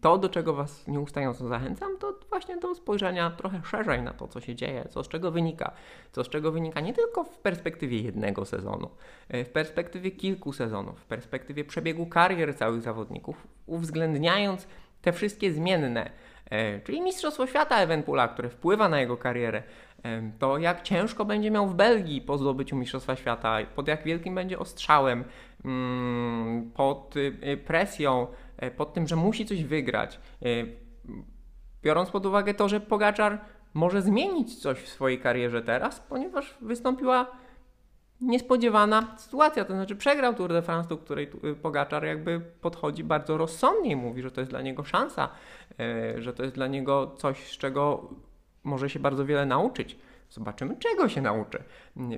To, 0.00 0.18
do 0.18 0.28
czego 0.28 0.54
Was 0.54 0.86
nieustająco 0.88 1.48
zachęcam, 1.48 1.98
to 1.98 2.14
właśnie 2.30 2.56
do 2.56 2.74
spojrzenia 2.74 3.30
trochę 3.30 3.60
szerzej 3.64 4.02
na 4.02 4.12
to, 4.12 4.28
co 4.28 4.40
się 4.40 4.54
dzieje, 4.54 4.88
co 4.90 5.04
z 5.04 5.08
czego 5.08 5.30
wynika. 5.30 5.72
Co 6.12 6.24
z 6.24 6.28
czego 6.28 6.52
wynika 6.52 6.80
nie 6.80 6.92
tylko 6.92 7.24
w 7.24 7.38
perspektywie 7.38 8.00
jednego 8.00 8.44
sezonu, 8.44 8.90
w 9.30 9.48
perspektywie 9.48 10.10
kilku 10.10 10.52
sezonów, 10.52 11.00
w 11.00 11.04
perspektywie 11.04 11.64
przebiegu 11.64 12.06
karier 12.06 12.56
całych 12.56 12.82
zawodników, 12.82 13.46
uwzględniając 13.66 14.66
te 15.02 15.12
wszystkie 15.12 15.52
zmienne, 15.52 16.10
yy, 16.50 16.80
czyli 16.84 17.02
Mistrzostwo 17.02 17.46
Świata 17.46 17.76
Evenpula, 17.76 18.28
które 18.28 18.48
wpływa 18.48 18.88
na 18.88 19.00
jego 19.00 19.16
karierę, 19.16 19.62
to 20.38 20.58
jak 20.58 20.82
ciężko 20.82 21.24
będzie 21.24 21.50
miał 21.50 21.66
w 21.66 21.74
Belgii 21.74 22.20
po 22.20 22.38
zdobyciu 22.38 22.76
Mistrzostwa 22.76 23.16
Świata, 23.16 23.58
pod 23.74 23.88
jak 23.88 24.04
wielkim 24.04 24.34
będzie 24.34 24.58
ostrzałem, 24.58 25.24
pod 26.74 27.14
presją, 27.66 28.26
E, 28.60 28.70
pod 28.70 28.92
tym, 28.92 29.06
że 29.06 29.16
musi 29.16 29.46
coś 29.46 29.64
wygrać. 29.64 30.20
Biorąc 31.82 32.10
pod 32.10 32.26
uwagę 32.26 32.54
to, 32.54 32.68
że 32.68 32.80
Pogaczar 32.80 33.38
może 33.74 34.02
zmienić 34.02 34.58
coś 34.58 34.78
w 34.78 34.88
swojej 34.88 35.20
karierze 35.20 35.62
teraz, 35.62 36.00
ponieważ 36.00 36.58
wystąpiła 36.60 37.26
niespodziewana 38.20 39.14
sytuacja, 39.18 39.64
to 39.64 39.72
znaczy 39.72 39.96
przegrał 39.96 40.34
Tour 40.34 40.52
de 40.52 40.62
France, 40.62 40.88
do 40.88 40.96
której 40.96 41.30
y, 41.44 41.54
Pogaczar 41.54 42.04
jakby 42.04 42.40
podchodzi 42.40 43.04
bardzo 43.04 43.36
rozsądnie 43.38 43.90
i 43.90 43.96
mówi, 43.96 44.22
że 44.22 44.30
to 44.30 44.40
jest 44.40 44.50
dla 44.50 44.62
niego 44.62 44.84
szansa, 44.84 45.28
że 46.18 46.32
to 46.32 46.42
jest 46.42 46.54
dla 46.54 46.66
niego 46.66 47.14
coś, 47.18 47.52
z 47.52 47.58
czego 47.58 48.10
może 48.64 48.90
się 48.90 48.98
bardzo 48.98 49.26
wiele 49.26 49.46
nauczyć. 49.46 49.98
Zobaczymy, 50.30 50.76
czego 50.76 51.08
się 51.08 51.20
nauczy. 51.20 51.62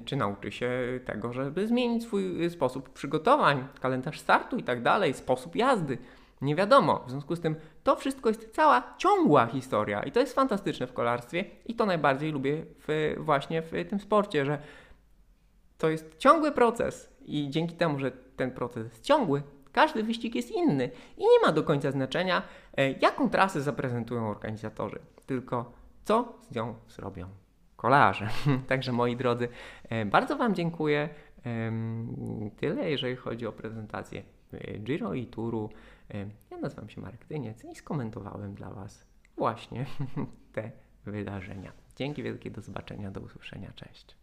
Czy 0.05 0.17
nauczy 0.17 0.53
się 0.53 0.71
tego, 1.05 1.33
żeby 1.33 1.67
zmienić 1.67 2.03
swój 2.03 2.45
y, 2.45 2.51
sposób 2.51 2.89
przygotowań, 2.89 3.69
kalendarz 3.81 4.21
startu 4.21 4.57
i 4.57 4.63
tak 4.63 4.83
dalej, 4.83 5.15
sposób 5.15 5.57
jazdy. 5.57 5.99
Nie 6.43 6.55
wiadomo. 6.55 7.05
W 7.07 7.11
związku 7.11 7.37
z 7.37 7.41
tym 7.41 7.57
to 7.85 7.97
wszystko 7.97 8.29
jest 8.29 8.55
cała 8.55 8.95
ciągła 8.99 9.47
historia 9.47 10.03
i 10.03 10.13
to 10.13 10.21
jest 10.21 10.35
fantastyczne 10.35 10.87
w 10.87 10.93
kolarstwie 10.93 11.45
i 11.67 11.75
to 11.75 11.87
najbardziej 11.87 12.33
lubię 12.33 12.65
w, 12.89 13.15
właśnie 13.19 13.63
w 13.63 13.71
tym 13.91 14.01
sporcie, 14.01 14.45
że 14.45 14.59
to 15.79 15.91
jest 15.91 16.19
ciągły 16.19 16.53
proces 16.53 17.13
i 17.25 17.51
dzięki 17.51 17.77
temu, 17.77 17.99
że 17.99 18.11
ten 18.11 18.51
proces 18.51 18.85
jest 18.85 19.05
ciągły, 19.05 19.43
każdy 19.73 20.03
wyścig 20.03 20.35
jest 20.35 20.51
inny 20.51 20.91
i 21.17 21.23
nie 21.23 21.41
ma 21.47 21.53
do 21.53 21.63
końca 21.63 21.91
znaczenia, 21.91 22.43
e, 22.77 22.91
jaką 22.91 23.31
trasę 23.31 23.61
zaprezentują 23.61 24.31
organizatorzy, 24.31 24.99
tylko 25.27 25.73
co 26.05 26.39
z 26.51 26.55
nią 26.55 26.75
zrobią 26.89 27.42
kolarze. 27.83 28.29
Także 28.69 28.93
moi 28.93 29.17
drodzy, 29.17 29.49
e, 29.89 30.07
bardzo 30.07 30.37
Wam 30.37 30.55
dziękuję. 30.55 31.09
Tyle, 32.57 32.91
jeżeli 32.91 33.17
chodzi 33.17 33.47
o 33.47 33.53
prezentację 33.53 34.23
e, 34.53 34.79
Giro 34.79 35.15
i 35.15 35.27
Turu. 35.27 35.71
Ja 36.51 36.59
nazywam 36.59 36.89
się 36.89 37.01
Marek 37.01 37.27
Dyniec 37.27 37.65
i 37.65 37.75
skomentowałem 37.75 38.55
dla 38.55 38.71
Was 38.71 39.07
właśnie 39.37 39.87
te 40.55 40.71
wydarzenia. 41.05 41.73
Dzięki 41.97 42.23
wielkie, 42.23 42.51
do 42.51 42.61
zobaczenia, 42.61 43.11
do 43.11 43.21
usłyszenia, 43.21 43.73
cześć. 43.75 44.22